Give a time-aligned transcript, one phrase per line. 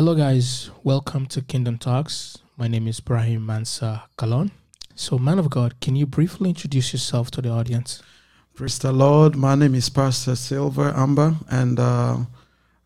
[0.00, 0.70] Hello, guys.
[0.82, 2.38] Welcome to Kingdom Talks.
[2.56, 4.50] My name is Brahim Mansa Kalon.
[4.94, 8.02] So, man of God, can you briefly introduce yourself to the audience?
[8.54, 9.36] Praise the Lord.
[9.36, 12.16] My name is Pastor Silver Amber, and uh,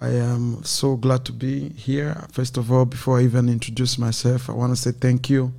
[0.00, 2.26] I am so glad to be here.
[2.32, 5.52] First of all, before I even introduce myself, I want to say thank you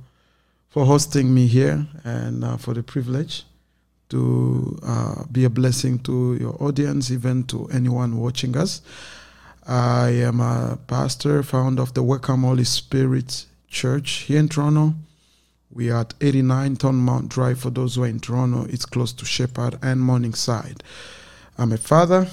[0.68, 3.44] for hosting me here and uh, for the privilege
[4.10, 8.82] to uh, be a blessing to your audience, even to anyone watching us.
[9.70, 14.94] I am a pastor, founder of the Welcome Holy Spirit Church here in Toronto.
[15.70, 17.60] We are at 89 Mount Drive.
[17.60, 20.82] For those who are in Toronto, it's close to Sheppard and Morningside.
[21.58, 22.28] I'm a father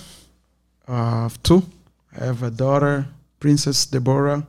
[0.88, 1.64] uh, of two.
[2.18, 3.08] I have a daughter,
[3.42, 4.48] Princess Deborah,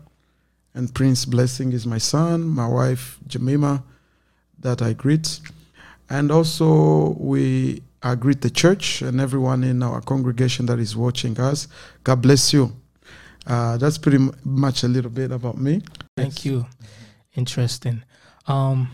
[0.73, 3.83] and Prince Blessing is my son, my wife, Jemima,
[4.61, 5.41] that I greet.
[6.09, 11.41] And also, we I greet the church and everyone in our congregation that is watching
[11.41, 11.67] us.
[12.05, 12.73] God bless you.
[13.47, 15.83] Uh, that's pretty m- much a little bit about me.
[16.17, 16.67] Thank you.
[17.35, 18.05] Interesting.
[18.47, 18.91] Um,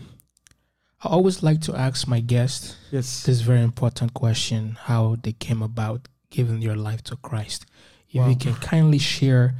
[1.03, 3.23] I always like to ask my guests Yes.
[3.23, 7.65] this very important question how they came about giving your life to Christ.
[8.09, 8.29] If Wow.
[8.29, 9.53] you can kindly share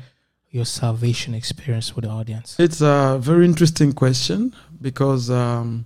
[0.50, 2.56] your salvation experience with the audience.
[2.60, 5.86] It's a very interesting question because um,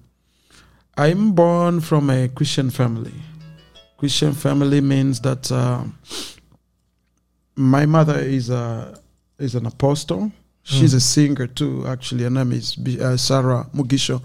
[0.98, 3.14] I'm born from a Christian family.
[3.98, 5.84] Christian family means that uh,
[7.56, 9.00] my mother is a
[9.40, 10.32] is an apostle.
[10.64, 10.98] She's Mm.
[10.98, 11.88] a singer too.
[11.88, 14.22] Actually, her name is B- uh, Sarah Mugisho.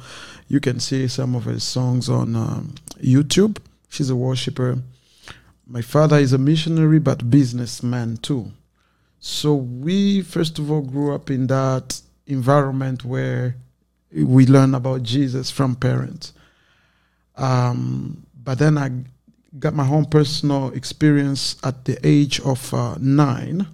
[0.48, 3.58] You can see some of her songs on um, YouTube.
[3.88, 4.78] She's a worshiper.
[5.66, 8.50] My father is a missionary, but businessman too.
[9.20, 13.56] So we first of all grew up in that environment where
[14.14, 16.32] we learn about Jesus from parents.
[17.36, 18.90] Um, but then I
[19.58, 23.66] got my own personal experience at the age of uh, nine.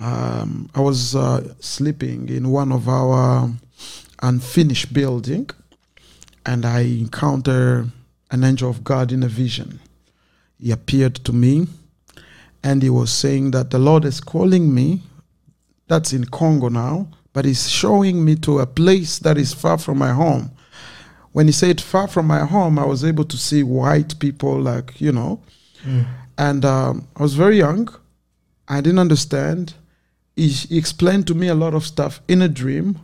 [0.00, 3.50] Um, I was uh, sleeping in one of our
[4.22, 5.50] unfinished building,
[6.46, 7.90] and I encountered
[8.30, 9.80] an angel of God in a vision.
[10.60, 11.66] He appeared to me,
[12.62, 15.02] and he was saying that the Lord is calling me.
[15.86, 19.98] That's in Congo now, but he's showing me to a place that is far from
[19.98, 20.50] my home.
[21.38, 25.00] When he said far from my home, I was able to see white people, like
[25.00, 25.40] you know,
[26.36, 27.88] and um, I was very young.
[28.66, 29.74] I didn't understand.
[30.34, 32.98] He, he explained to me a lot of stuff in a dream,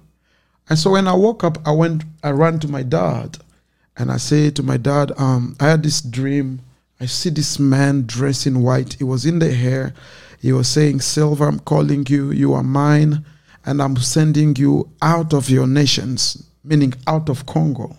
[0.69, 3.39] and so when I woke up, I went, I ran to my dad,
[3.97, 6.59] and I said to my dad, um, I had this dream.
[6.99, 8.95] I see this man dressed in white.
[8.95, 9.95] He was in the hair.
[10.41, 12.33] He was saying, Silver, I'm calling you.
[12.33, 13.25] You are mine.
[13.65, 17.97] And I'm sending you out of your nations, meaning out of Congo.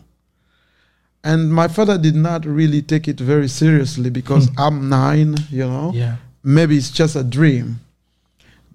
[1.25, 5.91] And my father did not really take it very seriously because I'm nine, you know
[5.93, 6.15] Yeah.
[6.43, 7.79] maybe it's just a dream.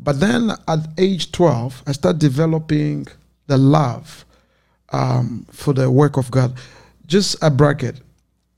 [0.03, 3.07] But then at age 12, I start developing
[3.47, 4.25] the love
[4.93, 6.55] um, for the work of God.
[7.07, 7.97] Just a bracket.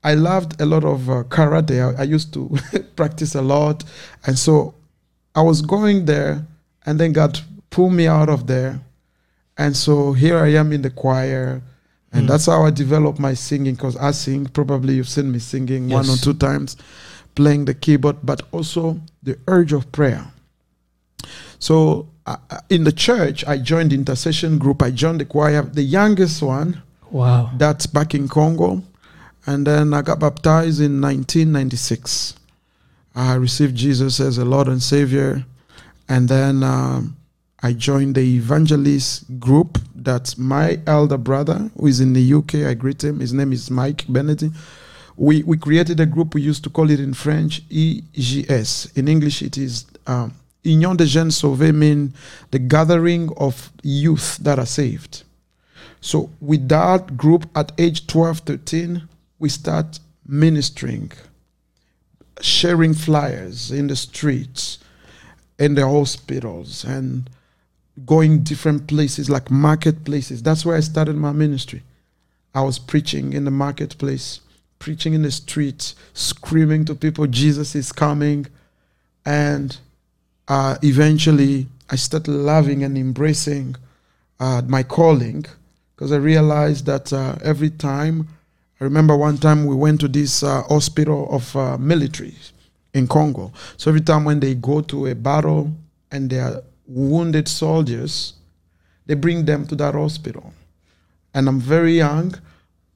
[0.03, 1.77] I loved a lot of uh, karate.
[1.97, 2.49] I, I used to
[2.95, 3.83] practice a lot.
[4.25, 4.73] And so
[5.35, 6.45] I was going there,
[6.85, 7.39] and then God
[7.69, 8.79] pulled me out of there.
[9.57, 11.61] And so here I am in the choir.
[12.13, 12.27] And Mm.
[12.27, 14.45] that's how I developed my singing because I sing.
[14.45, 16.77] Probably you've seen me singing one or two times,
[17.35, 20.27] playing the keyboard, but also the urge of prayer.
[21.59, 22.37] So uh,
[22.69, 24.81] in the church, I joined the intercession group.
[24.83, 26.81] I joined the choir, the youngest one.
[27.11, 27.51] Wow.
[27.57, 28.83] That's back in Congo.
[29.45, 32.35] And then I got baptized in 1996.
[33.15, 35.45] I received Jesus as a Lord and Savior.
[36.09, 37.15] And then um,
[37.61, 39.77] I joined the evangelist group.
[40.03, 42.55] That's my elder brother who is in the UK.
[42.55, 43.19] I greet him.
[43.19, 44.53] His name is Mike Benedict.
[45.15, 46.33] We, we created a group.
[46.33, 48.91] We used to call it in French EGS.
[48.95, 50.33] In English, it is um,
[50.63, 52.13] Union des Jeunes Sauvés, mean
[52.51, 55.23] the gathering of youth that are saved.
[56.01, 59.07] So with that group at age 12, 13,
[59.39, 61.11] we start ministering,
[62.41, 64.79] sharing flyers in the streets,
[65.59, 67.29] in the hospitals, and
[68.05, 70.41] going different places like marketplaces.
[70.41, 71.83] That's where I started my ministry.
[72.55, 74.41] I was preaching in the marketplace,
[74.79, 78.47] preaching in the streets, screaming to people, Jesus is coming.
[79.25, 79.77] And
[80.47, 83.75] uh, eventually, I started loving and embracing
[84.39, 85.45] uh, my calling
[85.95, 88.27] because I realized that uh, every time,
[88.79, 92.35] I remember one time we went to this uh, hospital of uh, military
[92.93, 93.53] in Congo.
[93.77, 95.71] So every time when they go to a battle
[96.11, 98.33] and they are wounded soldiers,
[99.05, 100.53] they bring them to that hospital.
[101.33, 102.35] And I'm very young.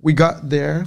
[0.02, 0.86] We got there,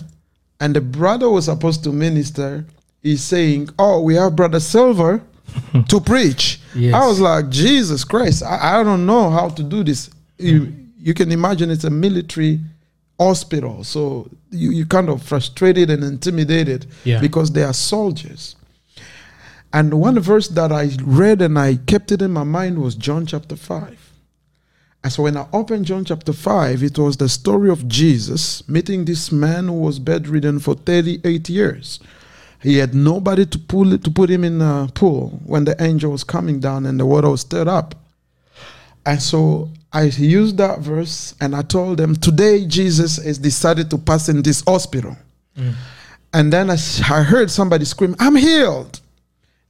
[0.61, 2.65] and the brother was supposed to minister.
[3.03, 5.23] He's saying, Oh, we have Brother Silver.
[5.89, 6.61] to preach.
[6.77, 6.95] Yes.
[6.95, 10.09] I was like, Jesus Christ, I, I don't know how to do this.
[10.39, 12.61] You, you can imagine it's a military
[13.19, 13.83] hospital.
[13.83, 17.21] So you, you kind of frustrated and intimidated Yeah.
[17.21, 18.55] because they are soldiers.
[19.73, 23.27] And one verse that I read and I kept it in my mind was John
[23.27, 24.11] chapter 5.
[25.03, 29.05] And so when I opened John chapter 5, it was the story of Jesus meeting
[29.05, 32.01] this man who was bedridden for 38 years.
[32.61, 36.25] He had nobody to pull to put him in a pool when the angel was
[36.25, 37.95] coming down and the water was stirred up.
[39.07, 43.99] And so I used that verse and I told them, Today Jesus has decided to
[43.99, 45.17] pass in this hospital.
[45.57, 45.75] Mm.
[46.35, 49.00] And then I heard somebody scream, I'm healed.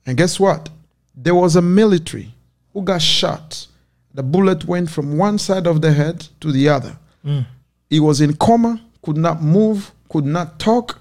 [0.06, 0.69] And guess what?
[1.14, 2.32] There was a military
[2.73, 3.67] who got shot.
[4.14, 6.97] The bullet went from one side of the head to the other.
[7.25, 7.47] Mm.
[7.88, 11.00] He was in coma, could not move, could not talk.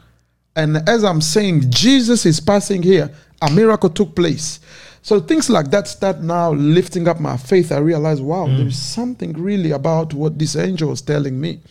[0.56, 3.12] And as I'm saying, Jesus is passing here,
[3.42, 4.60] a miracle took place.
[5.02, 7.72] So things like that start now lifting up my faith.
[7.72, 11.62] I realized, wow, there's something really about what this angel was telling me.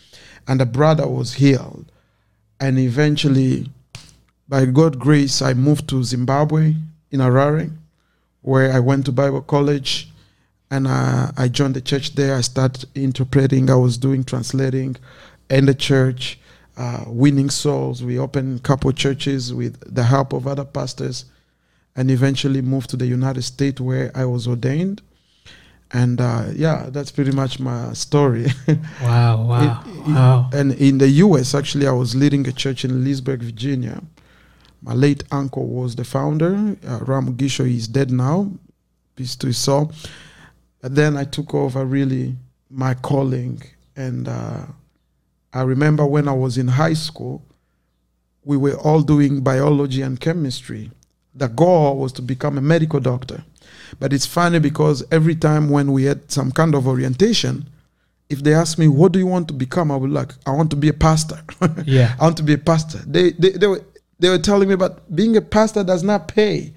[0.47, 1.85] And the brother was healed.
[2.59, 3.69] And eventually,
[4.47, 6.73] by God's grace, I moved to Zimbabwe
[7.11, 7.71] in Harare,
[8.41, 10.09] where I went to Bible college
[10.71, 12.35] and uh, I joined the church there.
[12.35, 13.69] I started interpreting.
[13.69, 14.95] I was doing translating
[15.49, 16.39] in the church,
[16.77, 18.03] uh, winning souls.
[18.03, 21.25] We opened a couple churches with the help of other pastors,
[21.95, 25.01] and eventually moved to the United States where I was ordained.
[25.91, 28.45] And uh, yeah, that's pretty much my story.
[29.01, 30.49] Wow, wow, It- it- wow.
[30.53, 34.03] and in the U.S., actually, I was leading a church in Leesburg, Virginia.
[34.81, 36.77] My late uncle was the founder.
[36.87, 38.51] Uh, Ram Gisho is dead now.
[39.15, 39.91] Peace to his soul.
[40.81, 42.35] But then I took over really
[42.69, 43.61] my calling.
[43.95, 44.65] And uh,
[45.53, 47.43] I remember when I was in high school,
[48.45, 50.91] we were all doing biology and chemistry.
[51.35, 53.43] The goal was to become a medical doctor.
[53.99, 57.67] But it's funny because every time when we had some kind of orientation,
[58.29, 59.91] if they ask me, what do you want to become?
[59.91, 61.41] I would like, I want to be a pastor.
[61.85, 62.15] Yeah.
[62.19, 62.99] I want to be a pastor.
[62.99, 63.83] They, they, they, were,
[64.19, 66.73] they were telling me, but being a pastor does not pay.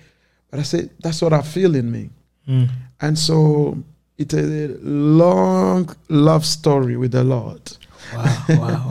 [0.51, 2.11] But I said, that's what I feel in me.
[2.49, 2.69] Mm.
[3.01, 3.83] And so
[4.19, 7.77] it's a long love story with the Lord.
[8.15, 8.87] Wow, wow,